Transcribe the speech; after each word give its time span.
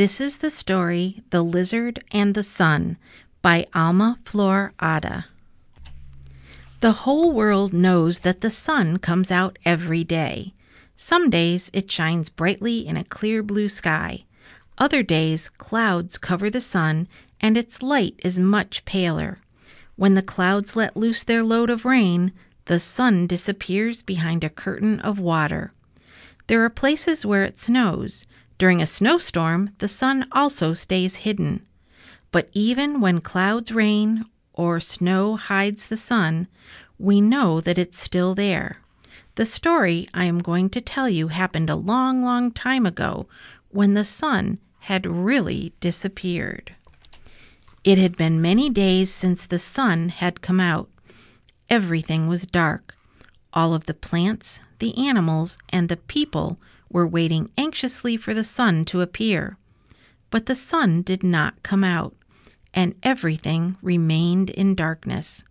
This 0.00 0.18
is 0.18 0.38
the 0.38 0.50
story 0.50 1.22
The 1.28 1.42
Lizard 1.42 2.02
and 2.10 2.34
the 2.34 2.42
Sun 2.42 2.96
by 3.42 3.66
Alma 3.74 4.18
Flor 4.24 4.72
Ada. 4.80 5.26
The 6.80 7.04
whole 7.04 7.32
world 7.32 7.74
knows 7.74 8.20
that 8.20 8.40
the 8.40 8.50
sun 8.50 8.96
comes 8.96 9.30
out 9.30 9.58
every 9.62 10.02
day. 10.02 10.54
Some 10.96 11.28
days 11.28 11.68
it 11.74 11.90
shines 11.90 12.30
brightly 12.30 12.86
in 12.86 12.96
a 12.96 13.04
clear 13.04 13.42
blue 13.42 13.68
sky. 13.68 14.24
Other 14.78 15.02
days 15.02 15.50
clouds 15.50 16.16
cover 16.16 16.48
the 16.48 16.62
sun 16.62 17.06
and 17.38 17.58
its 17.58 17.82
light 17.82 18.14
is 18.24 18.40
much 18.40 18.86
paler. 18.86 19.40
When 19.96 20.14
the 20.14 20.22
clouds 20.22 20.74
let 20.74 20.96
loose 20.96 21.24
their 21.24 21.42
load 21.42 21.68
of 21.68 21.84
rain, 21.84 22.32
the 22.64 22.80
sun 22.80 23.26
disappears 23.26 24.00
behind 24.00 24.44
a 24.44 24.48
curtain 24.48 24.98
of 25.00 25.18
water. 25.18 25.74
There 26.46 26.64
are 26.64 26.70
places 26.70 27.26
where 27.26 27.44
it 27.44 27.60
snows. 27.60 28.24
During 28.60 28.82
a 28.82 28.86
snowstorm, 28.86 29.70
the 29.78 29.88
sun 29.88 30.26
also 30.32 30.74
stays 30.74 31.24
hidden. 31.24 31.64
But 32.30 32.50
even 32.52 33.00
when 33.00 33.22
clouds 33.22 33.72
rain 33.72 34.26
or 34.52 34.80
snow 34.80 35.36
hides 35.36 35.86
the 35.86 35.96
sun, 35.96 36.46
we 36.98 37.22
know 37.22 37.62
that 37.62 37.78
it's 37.78 37.98
still 37.98 38.34
there. 38.34 38.82
The 39.36 39.46
story 39.46 40.10
I 40.12 40.26
am 40.26 40.40
going 40.40 40.68
to 40.70 40.82
tell 40.82 41.08
you 41.08 41.28
happened 41.28 41.70
a 41.70 41.74
long, 41.74 42.22
long 42.22 42.52
time 42.52 42.84
ago 42.84 43.26
when 43.70 43.94
the 43.94 44.04
sun 44.04 44.58
had 44.80 45.06
really 45.06 45.72
disappeared. 45.80 46.74
It 47.82 47.96
had 47.96 48.14
been 48.14 48.42
many 48.42 48.68
days 48.68 49.10
since 49.10 49.46
the 49.46 49.58
sun 49.58 50.10
had 50.10 50.42
come 50.42 50.60
out. 50.60 50.90
Everything 51.70 52.28
was 52.28 52.42
dark. 52.42 52.94
All 53.54 53.72
of 53.72 53.86
the 53.86 53.94
plants, 53.94 54.60
the 54.80 54.98
animals, 54.98 55.56
and 55.70 55.88
the 55.88 55.96
people 55.96 56.58
were 56.90 57.06
waiting 57.06 57.50
anxiously 57.56 58.16
for 58.16 58.34
the 58.34 58.44
sun 58.44 58.84
to 58.86 59.00
appear. 59.00 59.56
But 60.30 60.46
the 60.46 60.54
sun 60.54 61.02
did 61.02 61.22
not 61.22 61.62
come 61.62 61.84
out, 61.84 62.14
and 62.74 62.94
everything 63.02 63.76
remained 63.82 64.50
in 64.50 64.74
darkness. 64.74 65.44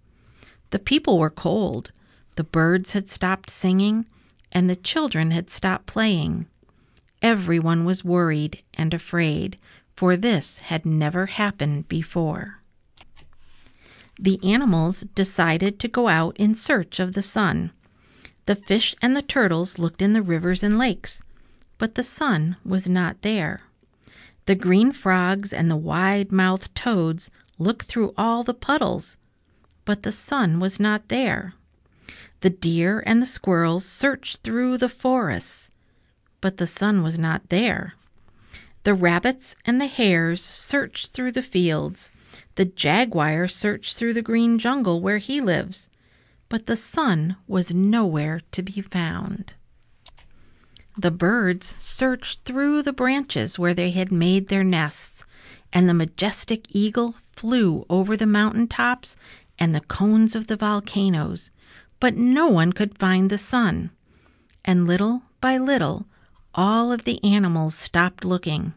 The 0.72 0.80
people 0.80 1.18
were 1.18 1.30
cold, 1.30 1.92
the 2.36 2.44
birds 2.44 2.94
had 2.94 3.10
stopped 3.10 3.50
singing, 3.50 4.06
and 4.52 4.70
the 4.70 4.76
children 4.76 5.32
had 5.32 5.50
stopped 5.50 5.88
playing. 5.88 6.46
Everyone 7.22 7.84
was 7.84 8.06
worried 8.06 8.64
and 8.74 8.94
afraid, 8.94 9.58
for 9.96 10.16
this 10.16 10.60
had 10.60 10.86
never 10.86 11.26
happened 11.26 11.90
before. 11.90 12.60
The 14.18 14.40
animals 14.44 15.02
decided 15.16 15.80
to 15.80 15.88
go 15.88 16.08
out 16.08 16.38
in 16.38 16.56
search 16.56 17.00
of 17.00 17.14
the 17.14 17.22
sun. 17.22 17.72
The 18.46 18.56
fish 18.56 18.96
and 19.02 19.16
the 19.16 19.22
turtles 19.22 19.78
looked 19.78 20.02
in 20.02 20.14
the 20.14 20.22
rivers 20.22 20.64
and 20.64 20.78
lakes, 20.78 21.22
but 21.80 21.96
the 21.96 22.04
sun 22.04 22.58
was 22.64 22.88
not 22.88 23.24
there. 23.24 23.62
The 24.46 24.54
green 24.54 24.92
frogs 24.92 25.52
and 25.52 25.72
the 25.72 25.76
wide 25.76 26.32
mouthed 26.32 26.76
toads 26.76 27.32
looked 27.58 27.86
through 27.86 28.14
all 28.18 28.44
the 28.44 28.54
puddles, 28.54 29.18
but 29.86 30.04
the 30.04 30.12
sun 30.12 30.60
was 30.60 30.80
not 30.80 31.08
there. 31.08 31.56
The 32.42 32.50
deer 32.50 33.02
and 33.06 33.22
the 33.22 33.26
squirrels 33.26 33.86
searched 33.86 34.44
through 34.44 34.78
the 34.78 34.90
forests, 34.90 35.70
but 36.42 36.58
the 36.58 36.68
sun 36.68 37.02
was 37.02 37.18
not 37.18 37.50
there. 37.50 37.96
The 38.84 38.94
rabbits 38.94 39.56
and 39.66 39.80
the 39.80 39.88
hares 39.88 40.42
searched 40.42 41.12
through 41.12 41.34
the 41.34 41.42
fields. 41.42 42.12
The 42.56 42.66
jaguar 42.66 43.48
searched 43.48 43.98
through 43.98 44.14
the 44.14 44.22
green 44.22 44.60
jungle 44.60 45.02
where 45.02 45.18
he 45.18 45.42
lives, 45.42 45.90
but 46.50 46.66
the 46.66 46.78
sun 46.78 47.36
was 47.48 47.74
nowhere 47.74 48.42
to 48.52 48.64
be 48.64 48.82
found. 48.82 49.54
The 51.00 51.12
birds 51.12 51.76
searched 51.80 52.44
through 52.44 52.82
the 52.82 52.92
branches 52.92 53.58
where 53.58 53.74
they 53.74 53.92
had 53.92 54.12
made 54.12 54.50
their 54.50 54.66
nests, 54.66 55.24
and 55.72 55.88
the 55.88 55.94
majestic 55.94 56.66
eagle 56.76 57.16
flew 57.38 57.86
over 57.90 58.18
the 58.18 58.26
mountain 58.26 58.68
tops 58.68 59.16
and 59.58 59.74
the 59.74 59.80
cones 59.80 60.36
of 60.36 60.48
the 60.48 60.58
volcanoes, 60.58 61.52
but 62.02 62.18
no 62.18 62.50
one 62.50 62.74
could 62.74 62.98
find 62.98 63.30
the 63.30 63.38
sun. 63.38 63.92
And 64.66 64.88
little 64.88 65.22
by 65.40 65.58
little, 65.58 66.06
all 66.54 66.92
of 66.92 67.06
the 67.06 67.24
animals 67.24 67.76
stopped 67.76 68.26
looking. 68.26 68.74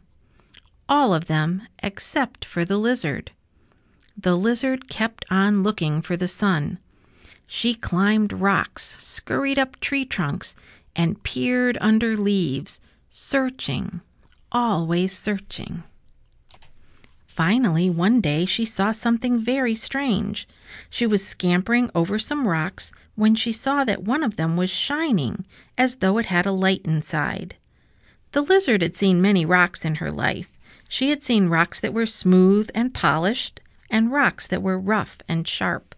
All 0.88 1.12
of 1.12 1.25
them 1.25 1.62
except 1.82 2.44
for 2.44 2.65
the 2.65 2.78
lizard. 2.78 3.32
The 4.16 4.37
lizard 4.37 4.88
kept 4.88 5.25
on 5.28 5.65
looking 5.65 6.00
for 6.00 6.16
the 6.16 6.28
sun. 6.28 6.78
She 7.49 7.75
climbed 7.75 8.32
rocks, 8.32 8.97
scurried 9.00 9.59
up 9.59 9.81
tree 9.81 10.05
trunks, 10.05 10.55
and 10.95 11.23
peered 11.23 11.79
under 11.81 12.17
leaves, 12.17 12.81
searching, 13.11 14.01
always 14.51 15.17
searching. 15.17 15.83
Finally, 17.27 17.89
one 17.89 18.21
day 18.21 18.45
she 18.45 18.67
saw 18.67 18.93
something 18.93 19.41
very 19.41 19.75
strange. 19.75 20.47
She 20.91 21.07
was 21.07 21.27
scampering 21.27 21.91
over 21.95 22.19
some 22.19 22.47
rocks 22.47 22.93
when 23.15 23.35
she 23.35 23.53
saw 23.53 23.85
that 23.85 24.03
one 24.03 24.23
of 24.23 24.37
them 24.37 24.57
was 24.57 24.69
shining 24.69 25.47
as 25.79 25.97
though 25.97 26.19
it 26.19 26.27
had 26.27 26.45
a 26.45 26.53
light 26.53 26.83
inside. 26.85 27.57
The 28.33 28.43
lizard 28.43 28.83
had 28.83 28.95
seen 28.97 29.23
many 29.23 29.47
rocks 29.47 29.85
in 29.85 29.97
her 29.97 30.11
life. 30.11 30.49
She 30.89 31.09
had 31.09 31.23
seen 31.23 31.49
rocks 31.49 31.81
that 31.81 31.95
were 31.95 32.07
smooth 32.07 32.69
and 32.75 32.93
polished, 32.93 33.61
and 33.89 34.13
rocks 34.13 34.47
that 34.49 34.63
were 34.63 34.79
rough 34.79 35.19
and 35.27 35.49
sharp. 35.49 35.95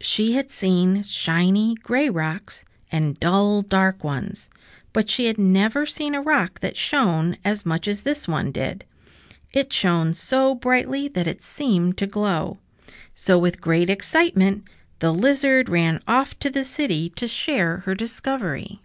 She 0.00 0.34
had 0.34 0.52
seen 0.52 1.02
shiny 1.02 1.74
gray 1.74 2.08
rocks 2.08 2.64
and 2.90 3.18
dull 3.20 3.62
dark 3.62 4.02
ones, 4.02 4.48
but 4.92 5.10
she 5.10 5.26
had 5.26 5.38
never 5.38 5.86
seen 5.86 6.14
a 6.14 6.22
rock 6.22 6.60
that 6.60 6.76
shone 6.76 7.36
as 7.44 7.66
much 7.66 7.86
as 7.86 8.02
this 8.02 8.26
one 8.26 8.50
did. 8.52 8.84
It 9.52 9.72
shone 9.72 10.14
so 10.14 10.54
brightly 10.54 11.08
that 11.08 11.26
it 11.26 11.42
seemed 11.42 11.96
to 11.98 12.06
glow. 12.06 12.58
So, 13.14 13.38
with 13.38 13.60
great 13.60 13.90
excitement, 13.90 14.64
the 15.00 15.12
lizard 15.12 15.68
ran 15.68 16.02
off 16.06 16.38
to 16.40 16.50
the 16.50 16.64
city 16.64 17.10
to 17.10 17.28
share 17.28 17.78
her 17.78 17.94
discovery. 17.94 18.80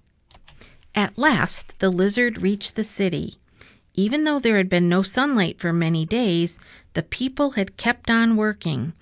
At 0.95 1.17
last, 1.17 1.77
the 1.79 1.89
lizard 1.89 2.41
reached 2.41 2.75
the 2.75 2.83
city. 2.83 3.37
Even 3.95 4.23
though 4.23 4.39
there 4.39 4.57
had 4.57 4.69
been 4.69 4.89
no 4.89 5.03
sunlight 5.03 5.59
for 5.59 5.73
many 5.73 6.05
days, 6.05 6.59
the 6.93 7.03
people 7.03 7.51
had 7.51 7.77
kept 7.77 8.09
on 8.09 8.35
working. 8.35 8.93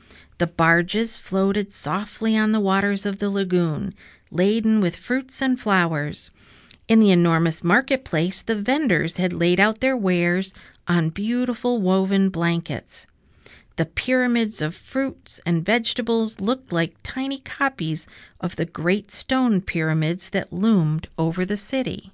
The 0.41 0.47
barges 0.47 1.19
floated 1.19 1.71
softly 1.71 2.35
on 2.35 2.51
the 2.51 2.59
waters 2.59 3.05
of 3.05 3.19
the 3.19 3.29
lagoon, 3.29 3.93
laden 4.31 4.81
with 4.81 4.95
fruits 4.95 5.39
and 5.39 5.59
flowers. 5.59 6.31
In 6.87 6.99
the 6.99 7.11
enormous 7.11 7.63
marketplace, 7.63 8.41
the 8.41 8.59
vendors 8.59 9.17
had 9.17 9.33
laid 9.33 9.59
out 9.59 9.81
their 9.81 9.95
wares 9.95 10.51
on 10.87 11.09
beautiful 11.11 11.79
woven 11.79 12.29
blankets. 12.29 13.05
The 13.75 13.85
pyramids 13.85 14.63
of 14.63 14.73
fruits 14.73 15.39
and 15.45 15.63
vegetables 15.63 16.39
looked 16.39 16.71
like 16.71 16.95
tiny 17.03 17.37
copies 17.37 18.07
of 18.39 18.55
the 18.55 18.65
great 18.65 19.11
stone 19.11 19.61
pyramids 19.61 20.31
that 20.31 20.51
loomed 20.51 21.07
over 21.19 21.45
the 21.45 21.55
city. 21.55 22.13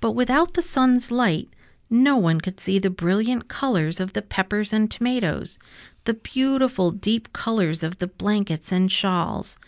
But 0.00 0.16
without 0.16 0.54
the 0.54 0.62
sun's 0.62 1.12
light, 1.12 1.48
no 1.88 2.16
one 2.16 2.40
could 2.40 2.58
see 2.58 2.80
the 2.80 2.90
brilliant 2.90 3.46
colors 3.46 4.00
of 4.00 4.14
the 4.14 4.22
peppers 4.22 4.72
and 4.72 4.90
tomatoes, 4.90 5.60
the 6.04 6.14
beautiful 6.14 6.90
deep 6.90 7.32
colors 7.32 7.82
of 7.82 7.98
the 7.98 8.06
blankets 8.06 8.70
and 8.70 8.90
shawls. 8.90 9.58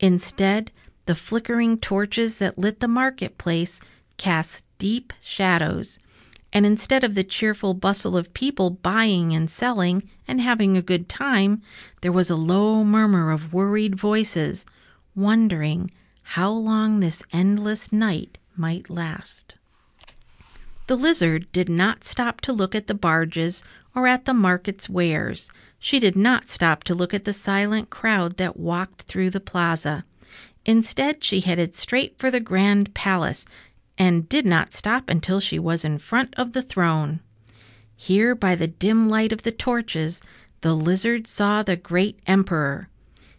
Instead, 0.00 0.70
the 1.06 1.14
flickering 1.14 1.78
torches 1.78 2.38
that 2.38 2.58
lit 2.58 2.80
the 2.80 2.88
marketplace 2.88 3.80
cast 4.16 4.64
deep 4.78 5.12
shadows, 5.22 5.98
and 6.52 6.66
instead 6.66 7.02
of 7.02 7.14
the 7.14 7.24
cheerful 7.24 7.74
bustle 7.74 8.16
of 8.16 8.34
people 8.34 8.70
buying 8.70 9.32
and 9.34 9.50
selling 9.50 10.08
and 10.28 10.40
having 10.40 10.76
a 10.76 10.82
good 10.82 11.08
time, 11.08 11.62
there 12.02 12.12
was 12.12 12.30
a 12.30 12.36
low 12.36 12.84
murmur 12.84 13.30
of 13.30 13.52
worried 13.52 13.94
voices, 13.94 14.66
wondering 15.14 15.90
how 16.22 16.50
long 16.50 17.00
this 17.00 17.22
endless 17.32 17.92
night 17.92 18.38
might 18.56 18.88
last. 18.88 19.54
The 20.86 20.96
lizard 20.96 21.50
did 21.52 21.68
not 21.68 22.04
stop 22.04 22.40
to 22.42 22.52
look 22.52 22.74
at 22.74 22.86
the 22.86 22.94
barges 22.94 23.62
or 23.94 24.06
at 24.06 24.24
the 24.24 24.34
market's 24.34 24.88
wares. 24.88 25.50
She 25.84 25.98
did 25.98 26.14
not 26.14 26.48
stop 26.48 26.84
to 26.84 26.94
look 26.94 27.12
at 27.12 27.24
the 27.24 27.32
silent 27.32 27.90
crowd 27.90 28.36
that 28.36 28.56
walked 28.56 29.02
through 29.02 29.30
the 29.30 29.40
plaza. 29.40 30.04
Instead, 30.64 31.24
she 31.24 31.40
headed 31.40 31.74
straight 31.74 32.16
for 32.16 32.30
the 32.30 32.38
grand 32.38 32.94
palace 32.94 33.44
and 33.98 34.28
did 34.28 34.46
not 34.46 34.72
stop 34.72 35.10
until 35.10 35.40
she 35.40 35.58
was 35.58 35.84
in 35.84 35.98
front 35.98 36.34
of 36.36 36.52
the 36.52 36.62
throne. 36.62 37.18
Here, 37.96 38.36
by 38.36 38.54
the 38.54 38.68
dim 38.68 39.08
light 39.08 39.32
of 39.32 39.42
the 39.42 39.50
torches, 39.50 40.22
the 40.60 40.76
lizard 40.76 41.26
saw 41.26 41.64
the 41.64 41.74
great 41.74 42.20
emperor. 42.28 42.88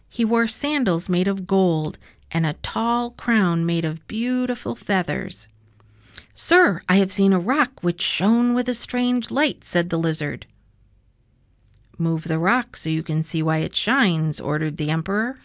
He 0.06 0.22
wore 0.22 0.46
sandals 0.46 1.08
made 1.08 1.26
of 1.26 1.46
gold 1.46 1.96
and 2.30 2.44
a 2.44 2.56
tall 2.62 3.12
crown 3.12 3.64
made 3.64 3.86
of 3.86 4.06
beautiful 4.06 4.74
feathers. 4.74 5.48
Sir, 6.34 6.82
I 6.90 6.96
have 6.96 7.10
seen 7.10 7.32
a 7.32 7.40
rock 7.40 7.82
which 7.82 8.02
shone 8.02 8.52
with 8.52 8.68
a 8.68 8.74
strange 8.74 9.30
light, 9.30 9.64
said 9.64 9.88
the 9.88 9.98
lizard. 9.98 10.44
Move 11.98 12.24
the 12.24 12.38
rock 12.38 12.76
so 12.76 12.88
you 12.88 13.02
can 13.02 13.22
see 13.22 13.42
why 13.42 13.58
it 13.58 13.74
shines, 13.74 14.40
ordered 14.40 14.76
the 14.76 14.90
emperor. 14.90 15.36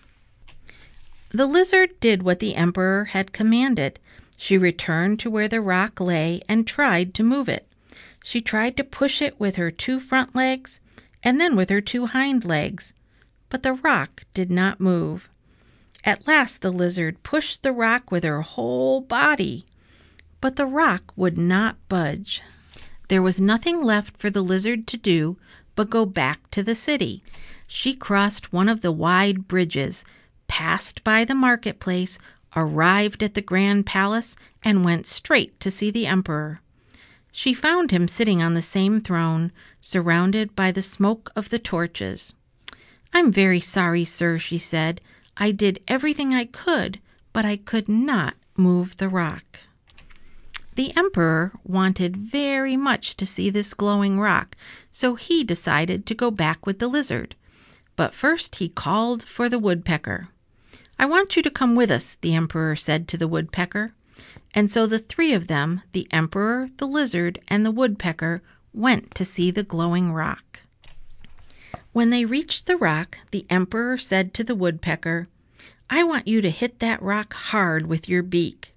The 1.32 1.46
lizard 1.46 2.00
did 2.00 2.24
what 2.24 2.40
the 2.40 2.56
emperor 2.56 3.06
had 3.06 3.34
commanded. 3.34 4.00
She 4.36 4.58
returned 4.58 5.20
to 5.20 5.30
where 5.30 5.48
the 5.48 5.62
rock 5.62 6.00
lay 6.00 6.42
and 6.50 6.66
tried 6.66 7.14
to 7.16 7.24
move 7.24 7.48
it. 7.50 7.68
She 8.24 8.42
tried 8.42 8.78
to 8.78 8.84
push 8.84 9.22
it 9.22 9.40
with 9.40 9.56
her 9.58 9.70
two 9.70 10.00
front 10.00 10.36
legs 10.36 10.80
and 11.24 11.40
then 11.40 11.56
with 11.56 11.70
her 11.70 11.82
two 11.82 12.08
hind 12.08 12.46
legs, 12.46 12.94
but 13.50 13.64
the 13.64 13.74
rock 13.74 14.24
did 14.34 14.50
not 14.50 14.80
move. 14.80 15.30
At 16.04 16.28
last 16.28 16.62
the 16.62 16.72
lizard 16.72 17.22
pushed 17.24 17.62
the 17.62 17.74
rock 17.74 18.12
with 18.12 18.24
her 18.24 18.42
whole 18.42 19.02
body, 19.02 19.66
but 20.42 20.56
the 20.56 20.66
rock 20.66 21.12
would 21.16 21.38
not 21.38 21.76
budge. 21.90 22.42
There 23.10 23.22
was 23.22 23.42
nothing 23.42 23.84
left 23.84 24.18
for 24.18 24.30
the 24.30 24.44
lizard 24.44 24.88
to 24.88 24.98
do 24.98 25.38
but 25.80 25.90
go 25.90 26.06
back 26.06 26.52
to 26.52 26.62
the 26.62 26.76
city. 26.76 27.24
She 27.66 27.96
crossed 27.96 28.52
one 28.52 28.68
of 28.68 28.82
the 28.82 28.92
wide 28.92 29.48
bridges, 29.48 30.04
passed 30.50 31.02
by 31.06 31.24
the 31.24 31.34
marketplace, 31.34 32.20
arrived 32.54 33.24
at 33.24 33.34
the 33.34 33.42
grand 33.42 33.86
palace, 33.86 34.36
and 34.62 34.84
went 34.84 35.08
straight 35.08 35.58
to 35.62 35.72
see 35.72 35.90
the 35.90 36.06
emperor. 36.06 36.60
She 37.32 37.54
found 37.54 37.92
him 37.92 38.10
sitting 38.10 38.42
on 38.42 38.56
the 38.56 38.62
same 38.62 39.00
throne, 39.00 39.54
surrounded 39.80 40.54
by 40.54 40.74
the 40.74 40.82
smoke 40.82 41.32
of 41.34 41.48
the 41.48 41.60
torches. 41.60 42.34
I'm 43.14 43.32
very 43.32 43.62
sorry, 43.62 44.04
sir, 44.04 44.38
she 44.38 44.58
said. 44.58 45.00
I 45.38 45.52
did 45.52 45.80
everything 45.88 46.34
I 46.34 46.44
could, 46.44 47.00
but 47.32 47.46
I 47.46 47.56
could 47.56 47.88
not 47.88 48.34
move 48.58 48.98
the 48.98 49.08
rock. 49.08 49.60
The 50.80 50.96
emperor 50.96 51.52
wanted 51.66 52.16
very 52.16 52.78
much 52.78 53.18
to 53.18 53.26
see 53.26 53.50
this 53.50 53.74
glowing 53.74 54.18
rock, 54.18 54.56
so 54.94 55.16
he 55.16 55.44
decided 55.44 56.06
to 56.06 56.16
go 56.16 56.32
back 56.32 56.66
with 56.66 56.80
the 56.80 56.88
lizard. 56.88 57.36
But 57.98 58.14
first 58.14 58.56
he 58.56 58.70
called 58.70 59.22
for 59.24 59.50
the 59.50 59.60
woodpecker. 59.60 60.30
I 60.98 61.06
want 61.06 61.36
you 61.36 61.42
to 61.42 61.52
come 61.52 61.76
with 61.76 61.92
us, 61.92 62.16
the 62.22 62.34
emperor 62.34 62.78
said 62.78 63.10
to 63.10 63.18
the 63.18 63.28
woodpecker. 63.28 63.90
And 64.54 64.72
so 64.72 64.88
the 64.88 65.00
three 65.00 65.34
of 65.34 65.48
them, 65.48 65.82
the 65.92 66.08
emperor, 66.12 66.70
the 66.78 66.88
lizard, 66.88 67.42
and 67.50 67.66
the 67.66 67.72
woodpecker, 67.72 68.42
went 68.74 69.14
to 69.16 69.26
see 69.26 69.52
the 69.52 69.64
glowing 69.64 70.14
rock. 70.14 70.62
When 71.92 72.10
they 72.10 72.24
reached 72.24 72.68
the 72.68 72.78
rock, 72.78 73.18
the 73.32 73.46
emperor 73.50 73.98
said 73.98 74.34
to 74.36 74.46
the 74.46 74.56
woodpecker, 74.56 75.28
I 75.90 76.04
want 76.04 76.30
you 76.30 76.40
to 76.40 76.50
hit 76.50 76.80
that 76.80 77.02
rock 77.02 77.34
hard 77.34 77.88
with 77.88 78.08
your 78.08 78.24
beak. 78.24 78.74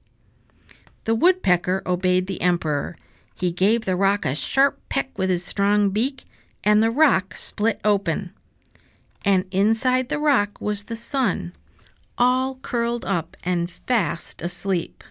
The 1.04 1.14
woodpecker 1.14 1.82
obeyed 1.84 2.26
the 2.26 2.40
emperor. 2.40 2.96
He 3.34 3.50
gave 3.50 3.84
the 3.84 3.96
rock 3.96 4.24
a 4.24 4.34
sharp 4.34 4.80
peck 4.88 5.16
with 5.18 5.30
his 5.30 5.44
strong 5.44 5.90
beak, 5.90 6.24
and 6.62 6.82
the 6.82 6.90
rock 6.90 7.36
split 7.36 7.80
open. 7.84 8.32
And 9.24 9.46
inside 9.50 10.08
the 10.08 10.18
rock 10.18 10.60
was 10.60 10.84
the 10.84 10.96
sun, 10.96 11.52
all 12.18 12.56
curled 12.62 13.04
up 13.04 13.36
and 13.42 13.70
fast 13.70 14.42
asleep. 14.42 15.02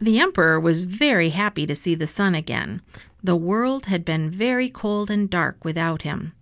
The 0.00 0.18
emperor 0.20 0.60
was 0.60 0.84
very 0.84 1.30
happy 1.30 1.66
to 1.66 1.74
see 1.74 1.94
the 1.94 2.06
sun 2.06 2.34
again. 2.34 2.82
The 3.22 3.36
world 3.36 3.86
had 3.86 4.04
been 4.04 4.30
very 4.30 4.68
cold 4.68 5.10
and 5.10 5.30
dark 5.30 5.64
without 5.64 6.02
him. 6.02 6.32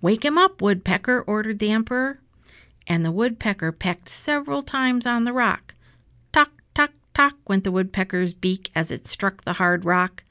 Wake 0.00 0.24
him 0.24 0.36
up, 0.36 0.60
woodpecker, 0.60 1.22
ordered 1.22 1.60
the 1.60 1.70
emperor. 1.70 2.20
And 2.86 3.04
the 3.04 3.10
woodpecker 3.10 3.72
pecked 3.72 4.08
several 4.08 4.62
times 4.62 5.06
on 5.06 5.24
the 5.24 5.32
rock. 5.32 5.73
Tock, 7.14 7.36
went 7.46 7.64
the 7.64 7.72
woodpecker's 7.72 8.32
beak 8.32 8.70
as 8.74 8.90
it 8.90 9.06
struck 9.06 9.44
the 9.44 9.54
hard 9.54 9.84
rock. 9.84 10.24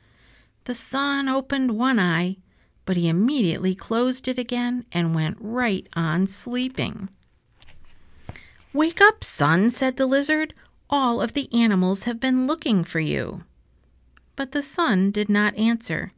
The 0.65 0.75
sun 0.75 1.29
opened 1.29 1.77
one 1.77 1.99
eye, 1.99 2.37
but 2.85 2.97
he 2.97 3.07
immediately 3.07 3.73
closed 3.73 4.27
it 4.27 4.37
again 4.37 4.85
and 4.91 5.15
went 5.15 5.37
right 5.39 5.87
on 5.93 6.27
sleeping. 6.27 7.09
Wake 8.73 9.01
up, 9.01 9.23
sun, 9.23 9.71
said 9.71 9.97
the 9.97 10.05
lizard. 10.05 10.53
All 10.89 11.21
of 11.21 11.33
the 11.33 11.51
animals 11.53 12.03
have 12.03 12.19
been 12.19 12.47
looking 12.47 12.83
for 12.83 12.99
you. 12.99 13.41
But 14.35 14.51
the 14.51 14.63
sun 14.63 15.11
did 15.11 15.29
not 15.29 15.55
answer. 15.55 16.11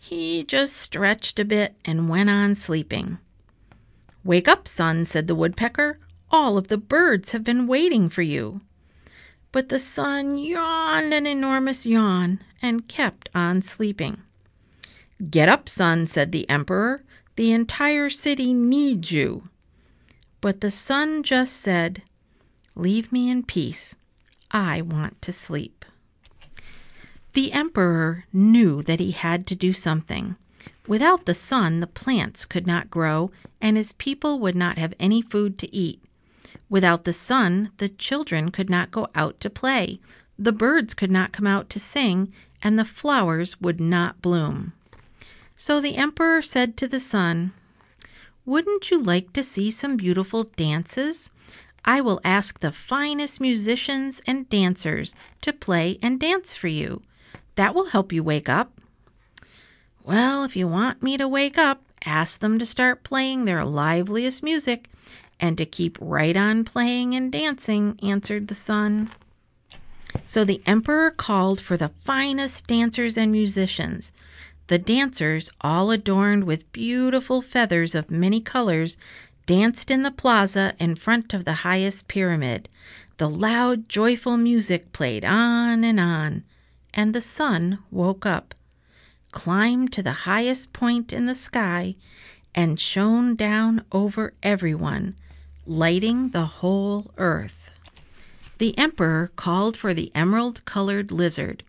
He 0.00 0.44
just 0.44 0.76
stretched 0.76 1.38
a 1.38 1.44
bit 1.44 1.74
and 1.84 2.08
went 2.08 2.30
on 2.30 2.54
sleeping. 2.54 3.18
Wake 4.24 4.48
up, 4.48 4.68
sun, 4.68 5.04
said 5.04 5.26
the 5.26 5.34
woodpecker. 5.34 5.98
All 6.30 6.56
of 6.56 6.68
the 6.68 6.78
birds 6.78 7.32
have 7.32 7.42
been 7.42 7.66
waiting 7.66 8.08
for 8.08 8.22
you. 8.22 8.60
But 9.50 9.68
the 9.68 9.78
sun 9.78 10.38
yawned 10.38 11.14
an 11.14 11.26
enormous 11.26 11.86
yawn 11.86 12.40
and 12.60 12.88
kept 12.88 13.28
on 13.34 13.62
sleeping. 13.62 14.22
Get 15.30 15.48
up, 15.48 15.68
sun, 15.68 16.06
said 16.06 16.32
the 16.32 16.48
emperor. 16.48 17.02
The 17.36 17.52
entire 17.52 18.10
city 18.10 18.52
needs 18.52 19.10
you. 19.10 19.44
But 20.40 20.60
the 20.60 20.70
sun 20.70 21.22
just 21.22 21.56
said, 21.56 22.02
Leave 22.74 23.10
me 23.10 23.28
in 23.28 23.42
peace. 23.42 23.96
I 24.50 24.80
want 24.80 25.20
to 25.22 25.32
sleep. 25.32 25.84
The 27.32 27.52
emperor 27.52 28.26
knew 28.32 28.82
that 28.82 29.00
he 29.00 29.10
had 29.10 29.46
to 29.48 29.54
do 29.54 29.72
something. 29.72 30.36
Without 30.86 31.26
the 31.26 31.34
sun, 31.34 31.80
the 31.80 31.86
plants 31.86 32.44
could 32.44 32.66
not 32.66 32.90
grow, 32.90 33.30
and 33.60 33.76
his 33.76 33.92
people 33.92 34.38
would 34.38 34.54
not 34.54 34.78
have 34.78 34.94
any 34.98 35.20
food 35.20 35.58
to 35.58 35.74
eat. 35.74 36.02
Without 36.70 37.04
the 37.04 37.12
sun, 37.12 37.70
the 37.78 37.88
children 37.88 38.50
could 38.50 38.68
not 38.68 38.90
go 38.90 39.08
out 39.14 39.40
to 39.40 39.50
play, 39.50 40.00
the 40.38 40.52
birds 40.52 40.94
could 40.94 41.10
not 41.10 41.32
come 41.32 41.46
out 41.46 41.68
to 41.70 41.80
sing, 41.80 42.32
and 42.62 42.78
the 42.78 42.84
flowers 42.84 43.60
would 43.60 43.80
not 43.80 44.22
bloom. 44.22 44.72
So 45.56 45.80
the 45.80 45.96
emperor 45.96 46.42
said 46.42 46.76
to 46.76 46.86
the 46.86 47.00
sun, 47.00 47.52
Wouldn't 48.44 48.90
you 48.90 49.02
like 49.02 49.32
to 49.32 49.42
see 49.42 49.70
some 49.70 49.96
beautiful 49.96 50.44
dances? 50.44 51.30
I 51.84 52.00
will 52.00 52.20
ask 52.22 52.60
the 52.60 52.70
finest 52.72 53.40
musicians 53.40 54.20
and 54.26 54.48
dancers 54.48 55.14
to 55.40 55.52
play 55.52 55.98
and 56.02 56.20
dance 56.20 56.54
for 56.54 56.68
you. 56.68 57.02
That 57.54 57.74
will 57.74 57.86
help 57.86 58.12
you 58.12 58.22
wake 58.22 58.48
up. 58.48 58.72
Well, 60.04 60.44
if 60.44 60.54
you 60.54 60.68
want 60.68 61.02
me 61.02 61.16
to 61.16 61.26
wake 61.26 61.58
up, 61.58 61.82
ask 62.04 62.40
them 62.40 62.58
to 62.58 62.66
start 62.66 63.02
playing 63.02 63.44
their 63.44 63.64
liveliest 63.64 64.42
music 64.42 64.88
and 65.40 65.56
to 65.58 65.66
keep 65.66 65.98
right 66.00 66.36
on 66.36 66.64
playing 66.64 67.14
and 67.14 67.30
dancing, 67.30 67.98
answered 68.02 68.48
the 68.48 68.54
sun. 68.54 69.10
So 70.26 70.44
the 70.44 70.62
emperor 70.66 71.10
called 71.10 71.60
for 71.60 71.76
the 71.76 71.92
finest 72.04 72.66
dancers 72.66 73.16
and 73.16 73.30
musicians. 73.30 74.12
The 74.68 74.78
dancers, 74.78 75.50
all 75.60 75.90
adorned 75.90 76.44
with 76.44 76.70
beautiful 76.72 77.40
feathers 77.40 77.94
of 77.94 78.10
many 78.10 78.40
colors, 78.40 78.98
danced 79.46 79.90
in 79.90 80.02
the 80.02 80.10
plaza 80.10 80.74
in 80.78 80.94
front 80.94 81.32
of 81.32 81.44
the 81.44 81.64
highest 81.64 82.06
pyramid. 82.06 82.68
The 83.16 83.30
loud, 83.30 83.88
joyful 83.88 84.36
music 84.36 84.92
played 84.92 85.24
on 85.24 85.84
and 85.84 85.98
on, 85.98 86.44
and 86.92 87.14
the 87.14 87.22
sun 87.22 87.78
woke 87.90 88.26
up, 88.26 88.54
climbed 89.32 89.92
to 89.94 90.02
the 90.02 90.28
highest 90.28 90.72
point 90.72 91.12
in 91.12 91.26
the 91.26 91.34
sky, 91.34 91.94
and 92.54 92.78
shone 92.78 93.34
down 93.34 93.84
over 93.90 94.34
everyone, 94.42 95.16
lighting 95.68 96.30
the 96.30 96.46
whole 96.46 97.10
earth. 97.18 97.70
The 98.56 98.76
emperor 98.78 99.30
called 99.36 99.76
for 99.76 99.92
the 99.92 100.10
emerald 100.14 100.64
colored 100.64 101.12
lizard. 101.12 101.62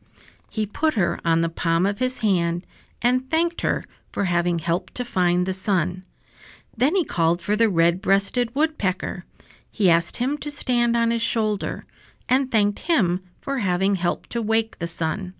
He 0.49 0.65
put 0.65 0.93
her 0.93 1.19
on 1.25 1.41
the 1.41 1.49
palm 1.49 1.85
of 1.85 1.99
his 1.99 2.19
hand 2.19 2.65
and 3.01 3.29
thanked 3.29 3.61
her 3.61 3.83
for 4.11 4.25
having 4.25 4.59
helped 4.59 4.95
to 4.95 5.05
find 5.05 5.45
the 5.45 5.53
sun. 5.53 6.03
Then 6.75 6.95
he 6.95 7.03
called 7.03 7.41
for 7.41 7.57
the 7.57 7.69
red 7.69 8.01
breasted 8.01 8.55
woodpecker. 8.55 9.23
He 9.69 9.89
asked 9.89 10.17
him 10.17 10.37
to 10.39 10.49
stand 10.49 10.95
on 10.95 11.11
his 11.11 11.21
shoulder 11.21 11.83
and 12.29 12.49
thanked 12.49 12.79
him 12.79 13.21
for 13.41 13.59
having 13.59 13.95
helped 13.95 14.29
to 14.31 14.41
wake 14.41 14.79
the 14.79 14.87
sun. 14.87 15.33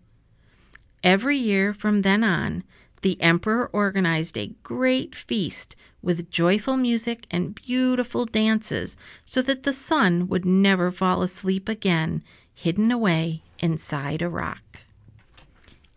Every 1.02 1.38
year 1.38 1.74
from 1.74 2.02
then 2.02 2.26
on, 2.26 2.64
the 3.02 3.22
emperor 3.22 3.70
organized 3.72 4.38
a 4.38 4.54
great 4.64 5.16
feast 5.16 5.76
with 6.02 6.30
joyful 6.30 6.78
music 6.78 7.26
and 7.30 7.56
beautiful 7.56 8.26
dances 8.26 8.98
so 9.26 9.42
that 9.42 9.64
the 9.64 9.74
sun 9.74 10.28
would 10.28 10.46
never 10.46 10.92
fall 10.92 11.22
asleep 11.22 11.68
again, 11.68 12.24
hidden 12.54 12.92
away 12.92 13.44
inside 13.60 14.22
a 14.22 14.30
rock. 14.30 14.82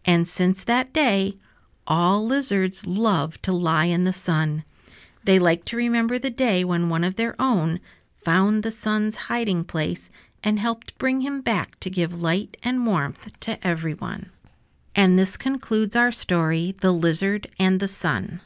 And 0.05 0.27
since 0.27 0.65
that 0.65 0.93
day, 0.93 1.37
all 1.87 2.25
lizards 2.25 2.87
love 2.87 3.41
to 3.43 3.53
lie 3.53 3.87
in 3.87 4.05
the 4.05 4.13
sun. 4.13 4.65
They 5.25 5.39
like 5.39 5.65
to 5.67 5.77
remember 5.77 6.19
the 6.19 6.31
day 6.31 6.65
when 6.65 6.89
one 6.89 7.05
of 7.05 7.15
their 7.15 7.41
own 7.41 7.81
found 8.25 8.63
the 8.63 8.71
sun's 8.71 9.17
hiding 9.17 9.65
place 9.65 10.11
and 10.43 10.59
helped 10.59 10.99
bring 10.99 11.21
him 11.21 11.41
back 11.41 11.79
to 11.81 11.91
give 11.91 12.21
light 12.21 12.57
and 12.63 12.87
warmth 12.87 13.39
to 13.41 13.65
everyone. 13.67 14.31
And 14.95 15.19
this 15.19 15.37
concludes 15.37 15.97
our 15.97 16.13
story, 16.13 16.75
The 16.81 16.93
Lizard 16.93 17.49
and 17.59 17.81
the 17.81 17.89
Sun. 17.89 18.41